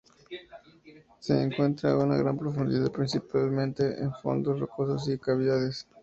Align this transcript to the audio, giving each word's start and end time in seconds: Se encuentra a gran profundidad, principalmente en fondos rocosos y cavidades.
Se 1.19 1.39
encuentra 1.43 1.91
a 1.91 1.95
gran 2.17 2.35
profundidad, 2.35 2.91
principalmente 2.91 4.01
en 4.01 4.11
fondos 4.15 4.59
rocosos 4.59 5.07
y 5.09 5.19
cavidades. 5.19 5.85